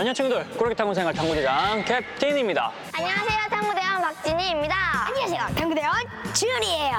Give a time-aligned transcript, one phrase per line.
[0.00, 3.38] 안녕 친구들 꾸러기 탐구 생활 탐구대장 캡틴입니다 안녕하세요.
[3.50, 4.74] 탐구대원 박진희입니다.
[5.08, 5.54] 안녕하세요.
[5.54, 5.94] 탐구대원
[6.32, 6.96] 지은이에요.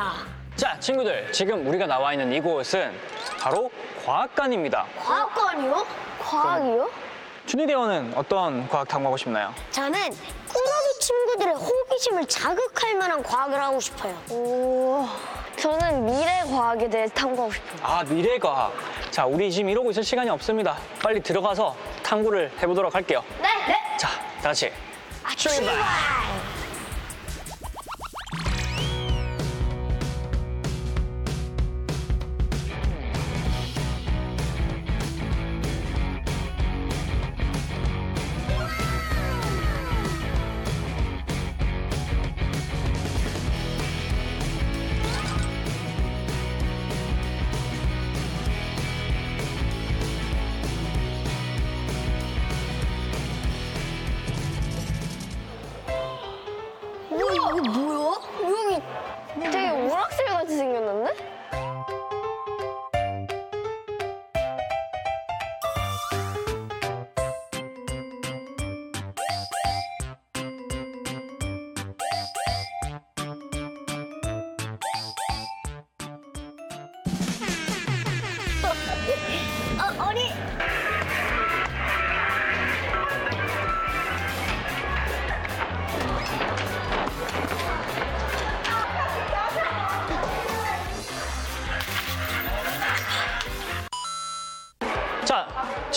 [0.56, 2.94] 자 친구들 지금 우리가 나와 있는 이곳은
[3.40, 3.72] 바로
[4.06, 5.88] 과학관입니다 과학관이요?
[6.20, 6.92] 과학이요?
[7.48, 9.52] 준희 대원은 어떤 과학 탐구하고 싶나요?
[9.72, 14.16] 저는 꾸러기 친구들의 호기심을 자극할 만한 과학을 하고 싶어요.
[14.30, 15.08] 오,
[15.62, 17.80] 저는 미래 과학에 대해 탐구하고 싶어요.
[17.84, 18.74] 아 미래과학
[19.12, 23.48] 자 우리 지금 이러고 있을 시간이 없습니다 빨리 들어가서 탐구를 해보도록 할게요 네.
[23.68, 23.98] 네.
[23.98, 24.08] 자
[24.42, 24.72] 다 같이
[25.38, 25.76] 출발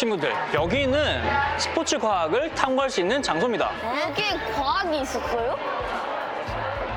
[0.05, 1.23] 친구들 여기는
[1.57, 3.71] 스포츠 과학을 탐구할 수 있는 장소입니다
[4.07, 5.59] 여기에 과학이 있었어요?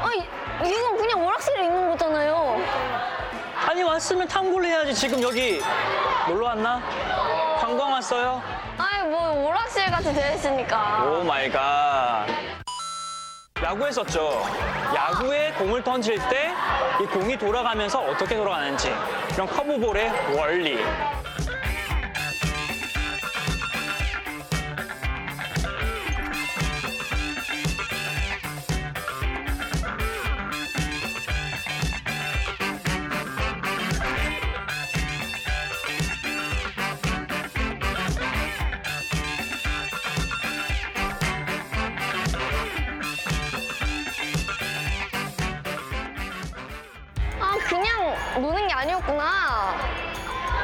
[0.03, 0.27] 아니,
[0.69, 2.61] 이건 그냥 오락실에 있는 거잖아요.
[3.65, 5.61] 아니 왔으면 탐구를 해야지 지금 여기
[6.27, 6.81] 놀러 왔나?
[7.61, 8.41] 관광 왔어요?
[8.77, 11.03] 아니, 뭐 오락실 같이 되어 있으니까.
[11.05, 12.25] Oh my God.
[13.63, 14.43] 야구 했었죠.
[14.93, 16.51] 야구에 공을 던질 때
[16.99, 18.91] 이 공이 돌아가면서 어떻게 돌아가는지
[19.33, 20.79] 이런 커브볼의 원리.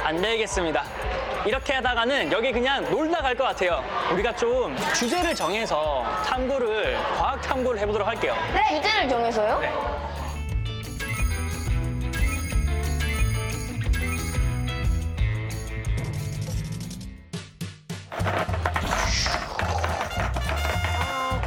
[0.03, 0.83] 안 되겠습니다.
[1.45, 3.83] 이렇게 하다가는 여기 그냥 놀다 갈 것 같아요.
[4.11, 8.35] 우리가 좀 주제를 정해서 탐구를 과학 탐구를 해보도록 할게요.
[8.53, 8.81] 네.
[8.81, 9.59] 주제를 정해서요?
[9.59, 9.69] 네.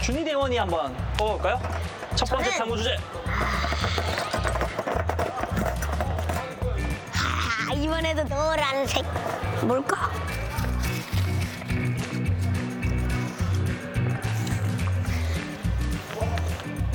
[0.02, 1.60] 준희 대원이 한번 뽑아볼까요?
[2.14, 2.96] 첫 번째 저는- 탐구 주제.
[7.86, 9.04] 이번에도 노란색.
[9.62, 10.10] 뭘까?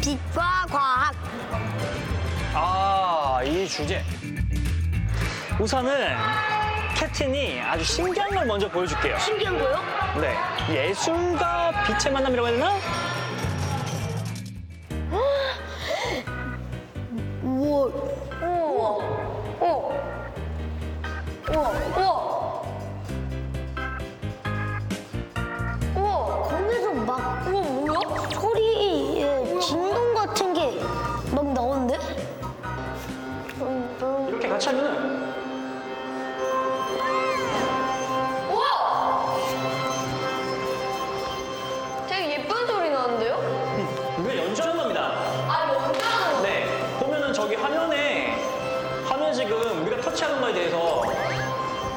[0.01, 1.15] 빛과 과학.
[2.53, 4.03] 아, 이 주제.
[5.57, 6.17] 우선은
[6.97, 9.17] 캡틴이 아주 신기한 걸 먼저 보여줄게요.
[9.17, 9.79] 신기한 거요?
[10.19, 10.35] 네.
[10.89, 12.75] 예술과 빛의 만남이라고 해야 되나?
[17.43, 17.85] 우와.
[18.41, 18.41] 우와.
[18.41, 19.05] 우와.
[19.61, 20.20] 우와.
[21.53, 21.71] 우와.
[21.97, 22.20] 우와.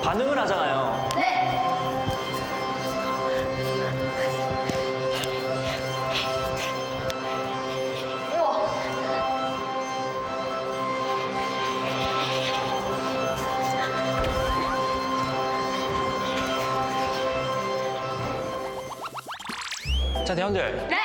[0.05, 1.09] 반응을 하잖아요.
[1.17, 1.25] 네.
[20.27, 20.87] 자, 대원들.
[20.89, 20.97] 네.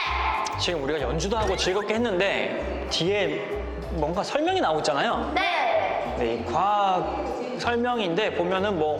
[0.59, 3.47] 지금 우리가 연주도 하고 즐겁게 했는데 뒤에
[3.91, 5.31] 뭔가 설명이 나오잖아요.
[5.33, 6.15] 네.
[6.17, 8.99] 네, 과학 설명인데 보면은 뭐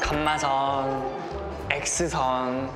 [0.00, 1.10] 감마선,
[1.70, 2.68] X선,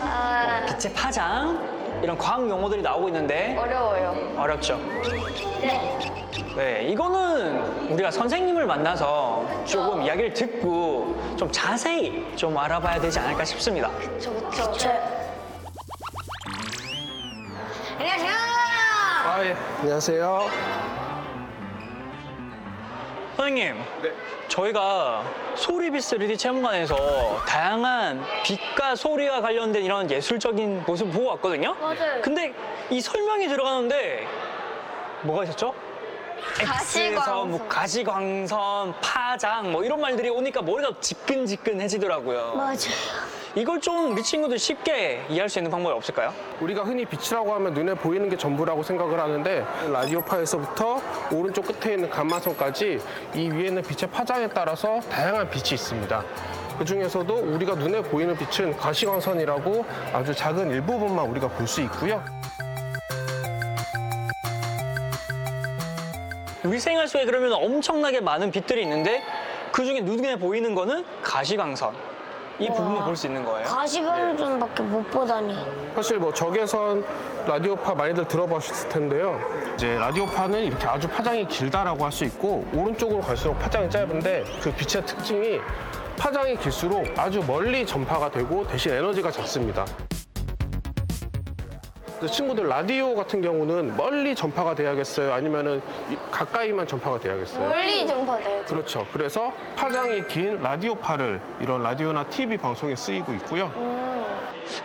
[0.00, 4.34] 아, 빛의 파장 이런 과학 용어들이 나오고 있는데 어려워요.
[4.36, 4.76] 어렵죠.
[5.60, 5.98] 네.
[6.56, 13.90] 네, 이거는 우리가 선생님을 만나서 조금 이야기를 듣고 좀 자세히 좀 알아봐야 되지 않을까 싶습니다.
[14.20, 14.72] 저, 그쵸.
[14.76, 14.90] 저.
[17.98, 18.32] 안녕하세요.
[19.24, 19.56] 아, 예.
[19.80, 20.50] 안녕하세요.
[23.36, 24.12] 선생님, 네.
[24.52, 31.74] 저희가 소리비스 3D 체험관에서 다양한 빛과 소리와 관련된 이런 예술적인 모습 보고 왔거든요.
[31.74, 32.20] 맞아요.
[32.20, 32.52] 근데
[32.90, 34.26] 이 설명이 들어가는데
[35.22, 35.72] 뭐가 있었죠?
[36.58, 37.50] 가시광선.
[37.50, 42.52] 뭐 가시광선, 파장 뭐 이런 말들이 오니까 머리가 지끈지끈해지더라고요.
[42.54, 42.76] 맞아요.
[43.54, 46.32] 이걸 좀 우리 친구들 쉽게 이해할 수 있는 방법이 없을까요?
[46.60, 51.02] 우리가 흔히 빛이라고 하면 눈에 보이는 게 전부라고 생각을 하는데 라디오파에서부터
[51.32, 52.98] 오른쪽 끝에 있는 감마선까지
[53.34, 56.24] 이 위에 있는 빛의 파장에 따라서 다양한 빛이 있습니다.
[56.78, 59.84] 그 중에서도 우리가 눈에 보이는 빛은 가시광선이라고
[60.14, 62.24] 아주 작은 일부분만 우리가 볼 수 있고요.
[66.64, 69.22] 우리 생활 속에 그러면 엄청나게 많은 빛들이 있는데
[69.72, 72.11] 그 중에 눈에 보이는 거는 가시광선.
[72.62, 73.66] 이 부분만 볼수 있는 거예요.
[73.66, 75.54] 가시광선밖에 못 보다니.
[75.94, 77.04] 사실 뭐 적외선
[77.46, 79.40] 라디오파 많이들 들어보셨을 텐데요.
[79.74, 85.04] 이제 라디오파는 이렇게 아주 파장이 길다라고 할 수 있고 오른쪽으로 갈수록 파장이 짧은데 그 빛의
[85.06, 85.58] 특징이
[86.18, 89.84] 파장이 길수록 아주 멀리 전파가 되고 대신 에너지가 작습니다.
[92.22, 95.32] 그래서 친구들 라디오 같은 경우는 멀리 전파가 돼야겠어요?
[95.32, 97.68] 아니면은 이- 가까이만 전파가 돼야겠어요?
[97.68, 98.62] 멀리 전파돼요.
[98.64, 99.04] 그렇죠.
[99.12, 103.72] 그래서 파장이 긴 라디오파를 이런 라디오나 TV 방송에 쓰이고 있고요.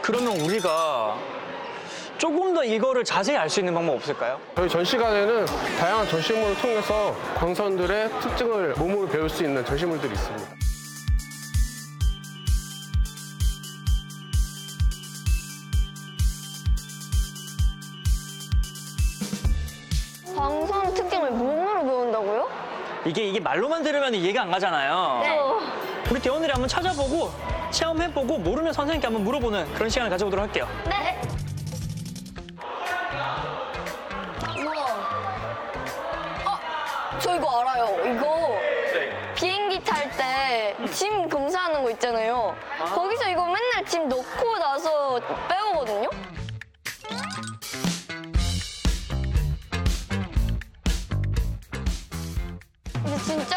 [0.01, 1.15] 그러면 우리가
[2.17, 4.39] 조금 더 이거를 자세히 알 수 있는 방법 없을까요?
[4.55, 5.45] 저희 전시관에는
[5.79, 10.66] 다양한 전시물을 통해서 광선들의 특징을 몸으로 배울 수 있는 전시물들이 있습니다.
[23.07, 25.19] 이게 이게 말로만 들으면 이해가 안 가잖아요.
[25.23, 25.39] 네.
[26.11, 27.31] 우리 대원들이 한번 찾아보고
[27.71, 30.67] 체험해보고 모르면 선생님께 한번 물어보는 그런 시간을 가져보도록 할게요.
[30.85, 31.19] 네.
[34.61, 34.73] 우와.
[36.45, 38.13] 어, 저 이거 알아요.
[38.13, 38.57] 이거
[39.35, 42.55] 비행기 탈 때 짐 검사하는 거 있잖아요.
[42.93, 46.09] 거기서 이거 맨날 짐 넣고 나서 빼오거든요.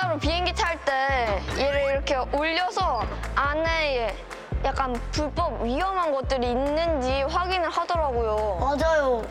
[0.01, 3.05] 진짜로 비행기 탈 때 얘를 이렇게 올려서
[3.35, 4.17] 안에
[4.65, 8.59] 약간 불법 위험한 것들이 있는지 확인을 하더라고요.
[8.61, 9.23] 맞아요.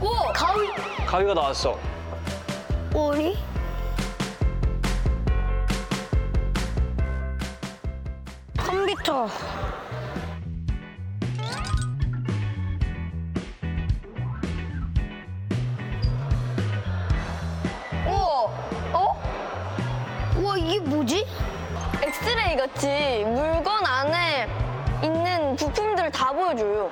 [0.00, 0.32] 오!
[0.32, 0.68] 가위!
[1.06, 1.78] 가위가 나왔어.
[2.92, 3.38] 오리?
[8.56, 9.28] 컴퓨터.
[20.88, 21.26] 뭐지?
[22.02, 24.48] 엑스레이 같이 물건 안에
[25.02, 26.90] 있는 부품들을 다 보여줘요.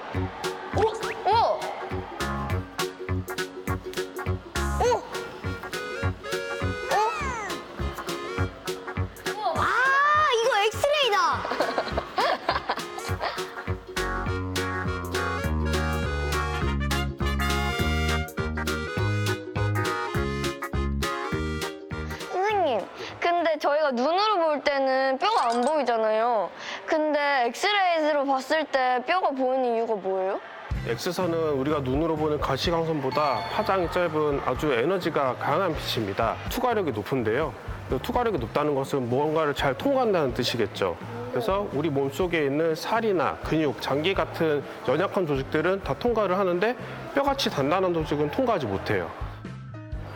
[28.47, 30.41] 봤을 때 뼈가 보이는 이유가 뭐예요?
[30.87, 36.37] X선은 우리가 눈으로 보는 가시광선보다 파장이 짧은 아주 에너지가 강한 빛입니다.
[36.49, 37.53] 투과력이 높은데요.
[37.89, 40.97] 그 투과력이 높다는 것은 무언가를 잘 통과한다는 뜻이겠죠.
[41.31, 46.77] 그래서 우리 몸 속에 있는 살이나 근육, 장기 같은 연약한 조직들은 다 통과를 하는데
[47.17, 49.11] 뼈같이 단단한 조직은 통과하지 못해요.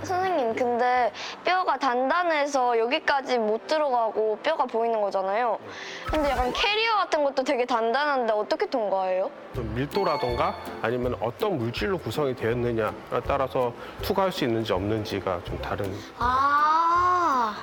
[0.03, 1.13] 선생님, 근데
[1.45, 5.59] 뼈가 단단해서 여기까지 못 들어가고 뼈가 보이는 거잖아요.
[6.07, 9.31] 근데 약간 캐리어 같은 것도 되게 단단한데 어떻게 통과해요?
[9.55, 12.93] 좀 밀도라던가 아니면 어떤 물질로 구성이 되었느냐에
[13.27, 17.57] 따라서 투과할 수 있는지 없는지가 좀 다른 아.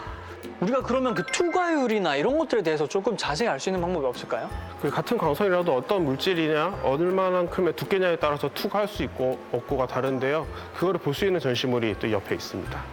[0.62, 4.50] 우리가 그러면 그 투과율이나 이런 것들에 대해서 조금 자세히 알 수 있는 방법이 없을까요?
[4.82, 10.48] 그 같은 강선이라도 어떤 물질이냐, 얼마만큼의 두께냐에 따라서 투과할 수 있고 없고가 다른데요.
[10.76, 12.84] 그거를 볼 수 있는 전시물이 또 옆에 있습니다.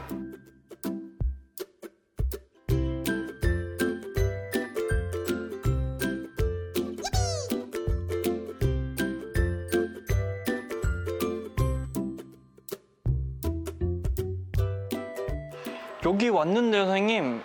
[16.05, 17.41] 여기 왔는데 선생님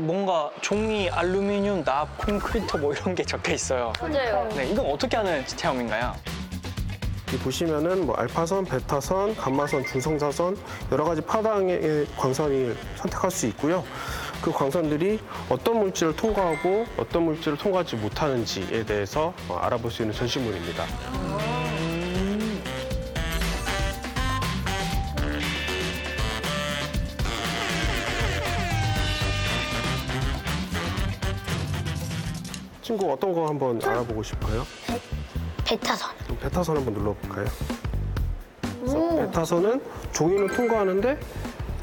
[0.00, 3.92] 뭔가 종이, 알루미늄, 납, 콘크리트 뭐 이런 게 적혀 있어요.
[4.00, 4.48] 맞아요.
[4.54, 6.14] 네, 이건 어떻게 하는 체험인가요?
[7.44, 10.56] 보시면은 뭐 알파선, 베타선, 감마선, 중성자선
[10.90, 13.84] 여러 가지 파당의 광선을 선택할 수 있고요.
[14.42, 20.86] 그 광선들이 어떤 물질을 통과하고 어떤 물질을 통과하지 못하는지에 대해서 어, 알아볼 수 있는 전시물입니다.
[32.90, 34.66] 친구 어떤 거 한번 알아보고 싶어요?
[35.64, 36.10] 베타선.
[36.24, 37.46] 그럼 베타선 한번 눌러볼까요?
[38.80, 39.80] 그래서 베타선은
[40.12, 41.20] 종이는 통과하는데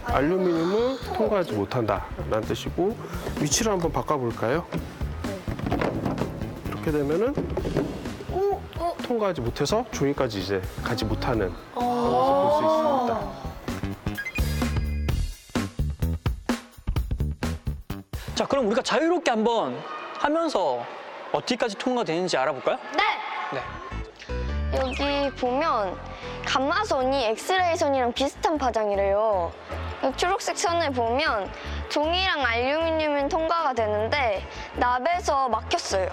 [0.04, 2.94] 알루미늄을 통과하지 못한다 라는 뜻이고
[3.40, 4.66] 위치를 한번 바꿔볼까요?
[6.68, 7.34] 이렇게 되면은
[9.04, 13.48] 통과하지 못해서 종이까지 이제 가지 못하는 것을 볼 수 있습니다.
[18.36, 19.78] 자, 그럼 우리가 자유롭게 한번
[20.20, 20.84] 하면서
[21.32, 22.78] 어디까지 통과되는지 알아볼까요?
[22.96, 23.04] 네.
[23.54, 24.80] 네.
[24.80, 25.98] 여기 보면
[26.46, 29.52] 감마선이 엑스레이 선이랑 비슷한 파장이래요.
[30.04, 31.52] 여기 초록색 선을 보면
[31.90, 34.46] 종이랑 알루미늄은 통과가 되는데
[34.76, 36.10] 납에서 막혔어요.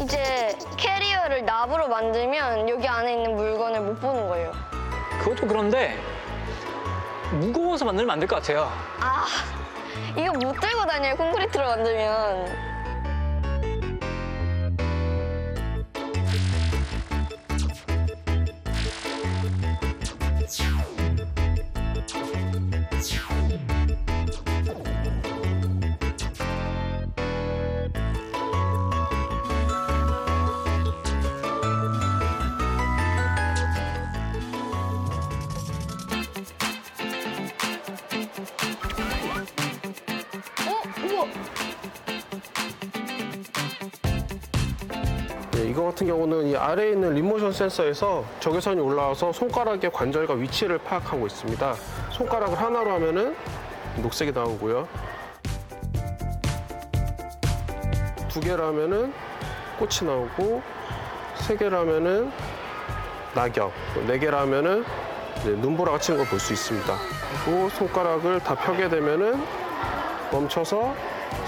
[0.00, 4.52] 이제 캐리어를 납으로 만들면 여기 안에 있는 물건을 못 보는 거예요.
[5.20, 5.98] 그것도 그런데
[7.32, 8.70] 무거워서 만들면 안 될 것 같아요.
[9.00, 9.24] 아,
[10.16, 12.75] 이거 못 들고 다녀요, 콘크리트로 만들면.
[45.96, 51.74] 같은 경우는 이 아래에 있는 리모션 센서에서 적외선이 올라와서 손가락의 관절과 위치를 파악하고 있습니다.
[52.10, 53.34] 손가락을 하나로 하면은
[54.02, 54.86] 녹색이 나오고요.
[58.28, 59.10] 두 개로 하면은
[59.78, 60.60] 꽃이 나오고
[61.36, 62.30] 세 개로 하면은
[63.34, 63.72] 낙엽,
[64.06, 64.84] 네 개로 하면은
[65.40, 66.94] 이제 눈보라가 치는 걸 볼 수 있습니다.
[67.46, 69.42] 그리고 손가락을 다 펴게 되면은
[70.30, 70.94] 멈춰서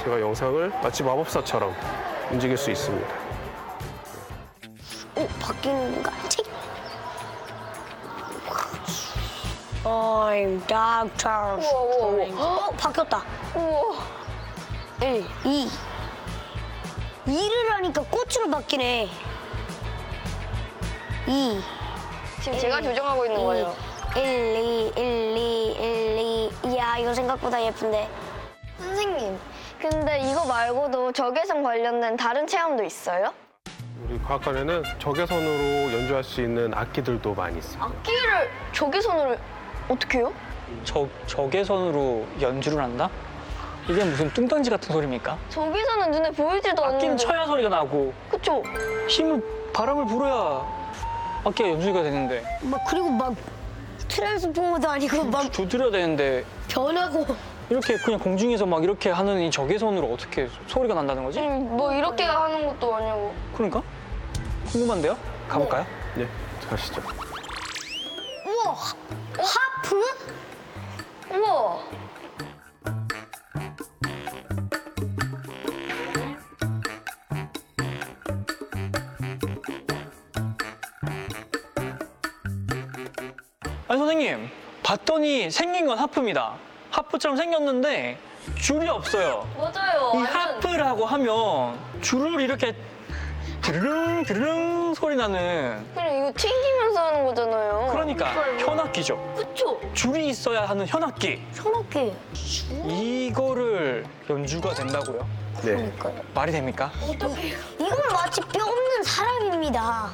[0.03, 1.75] 제가 영상을 마치 마법사처럼
[2.31, 3.18] 움직일 수 있습니다.
[5.49, 6.43] 오, 바뀌는 거 알지?
[9.85, 11.57] I'm Doctor.
[11.57, 12.67] 우와, 우와, 우와.
[12.67, 13.23] 어, 바뀌었다.
[13.55, 13.97] 우와.
[15.03, 15.71] 1, 2.
[17.27, 19.09] 2를 하니까 꽃으로 바뀌네.
[21.27, 21.61] 2.
[22.43, 23.75] 지금 제가 조정하고 있는 거예요.
[24.17, 26.19] 1, 2, 1, 2, 1,
[26.65, 26.73] 2.
[26.75, 28.09] 이야, 이거 생각보다 예쁜데.
[28.79, 29.39] 선생님,
[29.81, 33.33] 근데 이거 말고도 적외선 관련된 다른 체험도 있어요?
[34.07, 37.83] 우리 과학관에는 적외선으로 연주할 수 있는 악기들도 많이 있어요.
[37.85, 39.37] 악기를 적외선으로
[39.89, 40.33] 어떻게 해요?
[40.85, 43.11] 적, 적외선으로 연주를 한다?
[43.89, 45.37] 이게 무슨 뚱딴지 같은 소리입니까?
[45.49, 47.17] 적외선은 눈에 보이지도 악기는 않는데.
[47.25, 48.63] 쳐야 소리가 나고 그쵸?
[49.09, 50.63] 힘을 바람을 불어야
[51.45, 53.35] 악기가 연주가 되는데 막, 그리고 막,
[54.09, 57.27] 트랜스포머도 아니고 막 두드려야 되는데 변하고.
[57.71, 61.39] 이렇게 그냥 공중에서 막 이렇게 하는 이 적외선으로 어떻게 소리가 난다는 거지?
[61.41, 63.35] 음, 뭐 이렇게 하는 것도 아니고.
[63.55, 63.83] 그러니까
[64.73, 65.17] 궁금한데요?
[65.49, 65.87] 가볼까요?
[66.15, 66.29] 네,
[66.69, 67.01] 가시죠.
[68.47, 68.75] 우와,
[69.39, 70.03] 하프?
[71.31, 71.79] 우와.
[83.89, 84.51] 아니 선생님
[84.83, 86.55] 봤더니 생긴 건 하프입니다.
[86.91, 88.19] 하프처럼 생겼는데
[88.59, 89.49] 줄이 없어요.
[89.57, 90.13] 맞아요.
[90.15, 92.75] 이 완전 하프라고 하면 줄을 이렇게
[93.69, 97.89] 드르릉 드르릉 소리 나는 그냥 이거 튕기면서 하는 거잖아요.
[97.91, 98.27] 그러니까
[98.59, 99.35] 현악기죠.
[99.37, 99.79] 그쵸?
[99.93, 101.43] 줄이 있어야 하는 현악기.
[101.53, 102.15] 현악기.
[102.87, 105.29] 이거를 연주가 된다고요?
[105.63, 105.93] 네.
[106.33, 106.91] 말이 됩니까?
[107.05, 107.31] 이건
[108.11, 110.11] 마치 뼈 없는 사람입니다.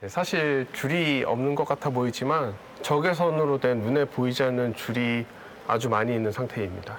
[0.00, 5.24] 네, 사실 줄이 없는 것 같아 보이지만 적외선으로 된 눈에 보이지 않는 줄이
[5.68, 6.96] 아주 많이 있는 상태입니다.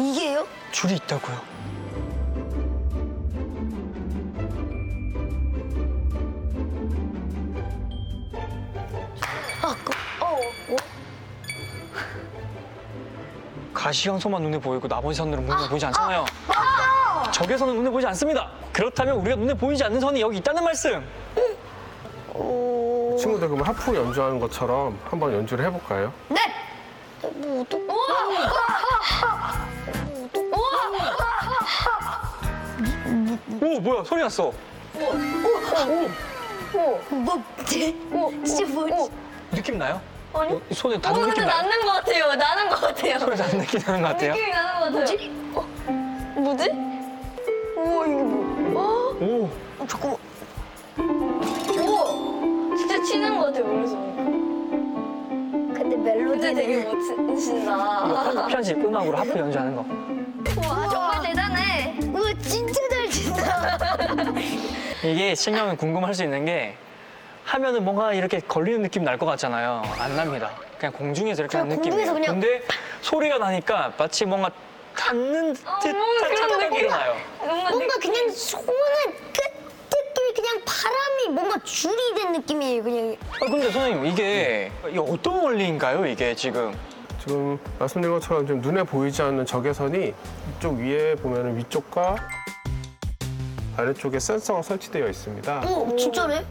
[0.00, 0.44] 이게요?
[0.72, 1.54] 줄이 있다고요?
[13.84, 16.24] 가시광선만 눈에 보이고 나머지 선들은 눈에 보이지 않잖아요.
[17.30, 18.50] 적외 선은 눈에 보이지 않습니다.
[18.72, 21.06] 그렇다면 우리가 눈에 보이지 않는 선이 여기 있다는 말씀.
[22.32, 23.14] 오.
[23.20, 26.10] 친구들 그러면 하프 연주하는 것처럼 한번 연주를 해볼까요?
[26.30, 26.40] 네.
[27.20, 27.80] 뭐 어떡
[33.60, 34.50] 오 뭐야 소리 났어.
[37.10, 39.10] 뭐 진짜 뭐
[39.52, 40.00] 느낌 나요?
[40.34, 40.52] 아니.
[40.54, 41.56] 어, 손에 어, 닿는 근데 느낌 나요?
[41.62, 42.34] 나는 것 같아요.
[42.34, 43.18] 나는 것 같아요.
[43.18, 44.32] 손에 닿는 느낌 나는 것 같아요.
[44.34, 45.18] 느낌이 나는 것 같아요.
[46.36, 46.64] 뭐지?
[46.64, 46.70] 뭐지?
[47.76, 49.16] 우와 이게 뭐?
[49.20, 49.50] 오.
[49.78, 50.16] 어, 잠깐만
[51.78, 53.64] 우와 진짜 치는 것 같아요.
[53.64, 53.96] 그래서.
[55.74, 58.46] 근데 근데 멜로디는 되게 멋지신다.
[58.48, 59.84] 편집 음악으로 하프 연주하는 거.
[60.56, 61.98] 우와 정말 대단해.
[62.12, 63.88] 우와 진짜 잘 친다
[65.04, 66.76] 이게 신경이 궁금할 수 있는 게
[67.54, 69.82] 하면은 뭔가 이렇게 걸리는 느낌 날 것 같잖아요.
[70.00, 70.50] 안 납니다.
[70.76, 72.06] 그냥 공중에서 이렇게 하는 느낌이에요.
[72.06, 72.62] 공중에서 그냥- 근데
[73.00, 74.50] 소리가 나니까 마치 뭔가
[74.96, 76.78] 닿는 듯한 어, 그런 착각이 느낌.
[76.80, 77.14] 일어나요.
[77.38, 78.66] 뭔가 뭔가 그냥 손을
[79.32, 79.54] 끝
[79.92, 86.06] 느낌이 그냥 바람이 뭔가 줄이 된 느낌이에요 그냥 아, 근데 선생님 이게 이게 어떤 원리인가요?
[86.06, 86.76] 이게 지금
[87.20, 90.12] 지금 말씀드린 것처럼 좀 눈에 보이지 않는 적외선이
[90.56, 92.16] 이쪽 위에 보면 위쪽과
[93.76, 95.62] 아래쪽에 센서가 설치되어 있습니다.
[95.64, 96.44] 어 진짜네?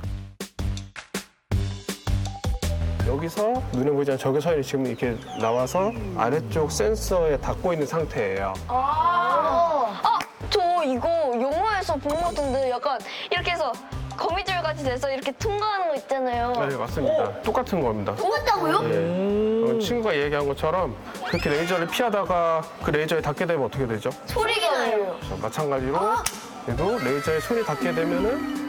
[3.18, 8.54] 여기서 눈에 보이지 않는 적외선이 지금 이렇게 나와서 아래쪽 센서에 닿고 있는 상태예요.
[8.68, 10.02] 아,
[10.50, 11.08] 저 이거
[11.40, 13.00] 영화에서 본 것 같은데 약간
[13.32, 13.72] 이렇게 해서
[14.18, 16.54] 거미줄 같이 돼서 이렇게 통과하는 거 있잖아요.
[16.68, 17.42] 네, 맞습니다.
[17.42, 18.16] 똑같은 겁니다.
[18.16, 18.80] 똑같다고요?
[18.86, 19.72] 예.
[19.76, 20.96] 어, 친구가 얘기한 것처럼
[21.28, 24.10] 그렇게 레이저를 피하다가 그 레이저에 닿게 되면 어떻게 되죠?
[24.26, 25.16] 소리가 나요.
[25.30, 26.00] 자, 마찬가지로
[26.70, 28.64] 얘도 레이저에 손이 닿게 되면은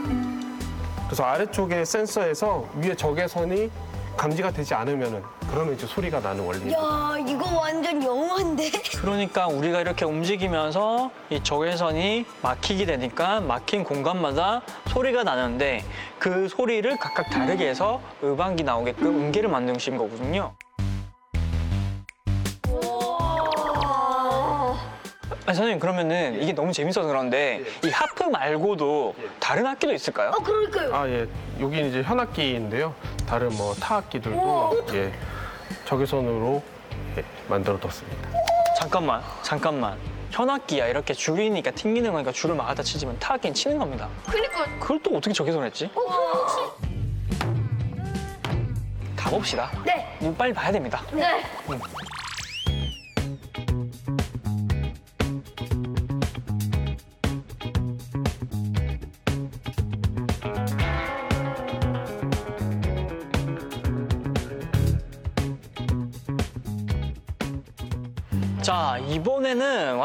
[1.06, 3.70] 그래서 아래쪽에 센서에서 위에 적외선이
[4.16, 6.78] 감지가 되지 않으면은 그러면 이제 소리가 나는 원리입니다.
[6.78, 8.70] 야 이거 완전 영화인데?
[9.00, 15.84] 그러니까 우리가 이렇게 움직이면서 이 적외선이 막히게 되니까 막힌 공간마다 소리가 나는데
[16.18, 20.54] 그 소리를 각각 다르게 해서 음악이 나오게끔 음계를 만드신 거거든요.
[25.46, 30.30] 아니, 선생님 그러면은 이게 너무 재밌어서 그런데 이 하프 말고도 다른 악기도 있을까요?
[30.30, 31.26] 어 그러니까요 아 예,
[31.60, 32.94] 여기 이제 현악기인데요.
[33.26, 35.12] 다른 뭐 타악기들도 예
[35.84, 36.62] 적외선으로
[37.18, 38.28] 예, 만들어 뒀습니다.
[38.78, 39.98] 잠깐만, 잠깐만.
[40.30, 44.08] 현악기야 이렇게 줄이니까 튕기는 거니까 줄을 막아다 치지만 타악기는 치는 겁니다.
[44.26, 45.88] 그러니까 그걸 또 어떻게 적외선을 했지?
[49.14, 49.70] 가봅시다.
[49.84, 51.02] 네 이거 빨리 봐야 됩니다.
[51.12, 51.44] 네.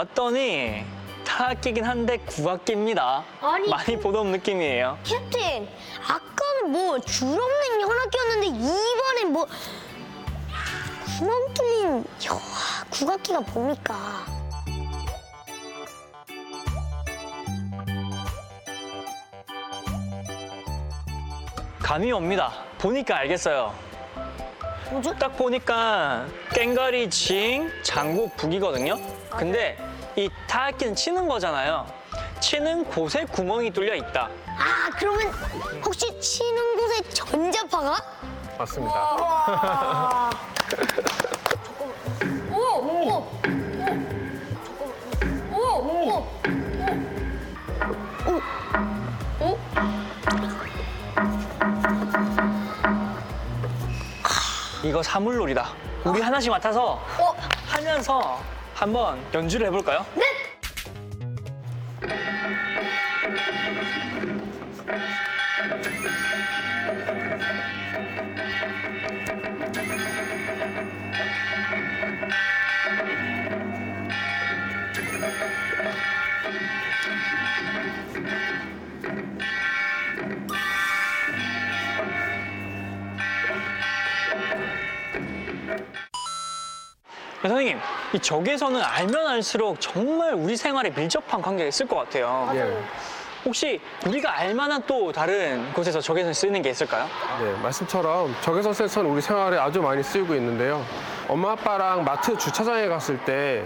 [0.04, 0.86] 왔더니
[1.26, 3.22] 타악기긴 한데 국악기입니다.
[3.42, 4.98] 아니, 많이 보던 느낌이에요.
[5.04, 5.68] 캡틴
[6.02, 9.46] 아까는 뭐 줄 없는 현악기였는데 이번엔 뭐
[11.18, 12.40] 구멍 뚫린 여
[12.90, 14.26] 국악기가 뭡니까?
[21.82, 22.54] 감이 옵니다.
[22.78, 23.74] 보니까 알겠어요.
[24.92, 25.14] 뭐죠?
[25.18, 28.98] 딱 보니까 깽가리 징 장국 북이거든요.
[29.32, 29.78] 근데
[30.20, 31.88] 이 타악기는 치는 거잖아요.
[32.42, 34.30] 치는 곳에 구멍이 뚫려 있다.
[34.48, 35.32] 아 그러면
[35.82, 38.04] 혹시 치는 곳에 전자파가?
[38.58, 40.30] 맞습니다.
[42.52, 42.58] 오!
[42.58, 43.32] 오!
[45.54, 46.26] 오!
[48.28, 48.42] 오!
[49.40, 49.58] 오!
[54.84, 55.70] 이거 사물놀이다.
[56.04, 57.36] 우리 하나씩 맡아서 어?
[57.68, 58.42] 하면서
[58.80, 60.06] 한번 연주를 해볼까요?
[60.16, 60.29] 네.
[87.42, 87.80] 선생님,
[88.14, 92.50] 이 적외선은 알면 알수록 정말 우리 생활에 밀접한 관계가 있을 것 같아요.
[92.54, 92.78] 예.
[93.46, 97.06] 혹시 우리가 알만한 또 다른 곳에서 적외선 쓰이는 게 있을까요?
[97.42, 100.84] 네, 말씀처럼 적외선 센서는 우리 생활에 아주 많이 쓰이고 있는데요.
[101.30, 103.64] 엄마 아빠랑 마트 주차장에 갔을 때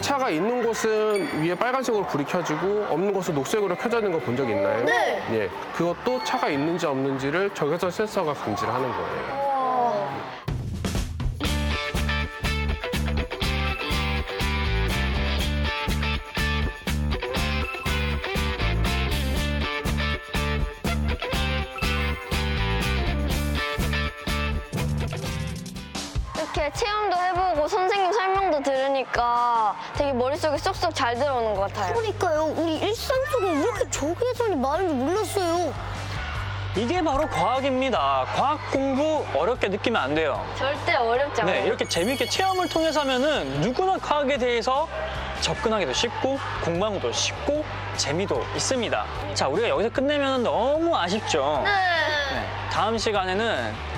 [0.00, 4.48] 차가 있는 곳은 위에 빨간색으로 불이 켜지고 없는 곳은 녹색으로 켜져 있는 거 본 적
[4.48, 4.84] 있나요?
[4.84, 5.20] 네.
[5.32, 9.47] 예, 그것도 차가 있는지 없는지를 적외선 센서가 감지를 하는 거예요.
[26.54, 31.92] 이렇게 체험도 해보고 선생님 설명도 들으니까 되게 머릿속에 쏙쏙 잘 들어오는 것 같아요.
[31.94, 32.44] 그러니까요.
[32.56, 35.74] 우리 일상 속에 이렇게 조개선이 많은 줄 몰랐어요.
[36.76, 38.24] 이게 바로 과학입니다.
[38.34, 40.42] 과학 공부 어렵게 느끼면 안 돼요.
[40.56, 41.60] 절대 어렵지 않아요.
[41.60, 44.88] 네, 이렇게 재밌게 체험을 통해서 하면은 누구나 과학에 대해서
[45.40, 47.64] 접근하기도 쉽고 공부하기도 쉽고
[47.96, 49.04] 재미도 있습니다.
[49.34, 51.62] 자, 우리가 여기서 끝내면 너무 아쉽죠?
[51.64, 51.70] 네.
[51.70, 53.97] 네, 다음 시간에는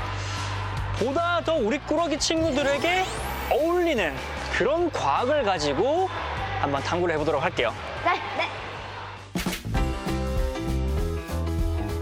[1.00, 3.04] 보다 더 우리 꾸러기 친구들에게
[3.50, 4.14] 어울리는
[4.52, 6.10] 그런 과학을 가지고
[6.60, 7.72] 한번 탐구를 해보도록 할게요.
[8.04, 8.20] 네.
[8.36, 8.50] 네.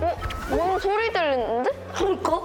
[0.05, 0.17] 어?
[0.51, 1.71] 뭔 소리 들리는데?
[1.95, 2.41] 그러니까?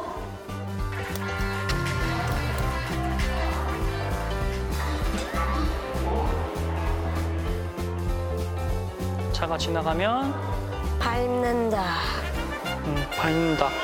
[9.32, 10.36] 차가 지나가면
[11.00, 11.84] 밟는다.
[12.86, 13.83] 음, 밟는다.